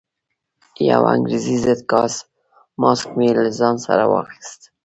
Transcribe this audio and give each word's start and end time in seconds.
یو 0.89 1.01
انګریزي 1.13 1.57
ضد 1.63 1.79
ګاز 1.91 2.13
ماسک 2.81 3.07
مې 3.17 3.29
له 3.35 3.43
ځان 3.59 3.75
سره 3.85 4.03
واخیست. 4.11 4.61